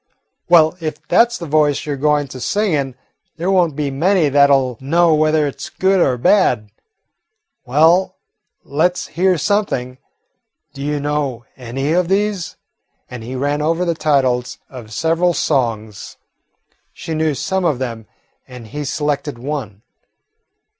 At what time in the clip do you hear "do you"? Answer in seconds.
10.73-10.99